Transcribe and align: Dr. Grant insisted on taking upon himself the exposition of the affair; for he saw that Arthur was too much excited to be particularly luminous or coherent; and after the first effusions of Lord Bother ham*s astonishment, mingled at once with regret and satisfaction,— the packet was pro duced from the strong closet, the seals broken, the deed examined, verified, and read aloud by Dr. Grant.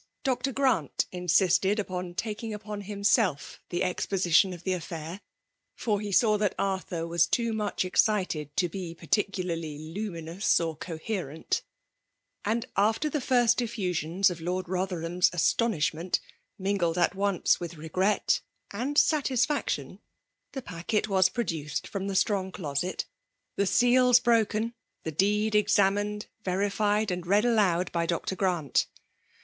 Dr. 0.23 0.51
Grant 0.51 1.05
insisted 1.11 1.79
on 1.87 2.15
taking 2.15 2.55
upon 2.55 2.81
himself 2.81 3.59
the 3.69 3.83
exposition 3.83 4.51
of 4.51 4.63
the 4.63 4.73
affair; 4.73 5.21
for 5.75 6.01
he 6.01 6.11
saw 6.11 6.39
that 6.39 6.55
Arthur 6.57 7.05
was 7.05 7.27
too 7.27 7.53
much 7.53 7.85
excited 7.85 8.55
to 8.57 8.67
be 8.67 8.95
particularly 8.95 9.77
luminous 9.77 10.59
or 10.59 10.75
coherent; 10.75 11.61
and 12.43 12.65
after 12.75 13.11
the 13.11 13.21
first 13.21 13.61
effusions 13.61 14.31
of 14.31 14.41
Lord 14.41 14.65
Bother 14.65 15.03
ham*s 15.03 15.29
astonishment, 15.33 16.19
mingled 16.57 16.97
at 16.97 17.13
once 17.13 17.59
with 17.59 17.77
regret 17.77 18.41
and 18.71 18.97
satisfaction,— 18.97 19.99
the 20.53 20.63
packet 20.63 21.09
was 21.09 21.29
pro 21.29 21.43
duced 21.43 21.85
from 21.87 22.07
the 22.07 22.15
strong 22.15 22.51
closet, 22.51 23.05
the 23.55 23.67
seals 23.67 24.19
broken, 24.19 24.73
the 25.03 25.11
deed 25.11 25.53
examined, 25.53 26.25
verified, 26.43 27.11
and 27.11 27.27
read 27.27 27.45
aloud 27.45 27.91
by 27.91 28.07
Dr. 28.07 28.35
Grant. 28.35 28.87